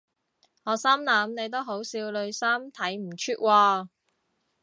[0.63, 3.87] 我心諗你都好少女心睇唔出喎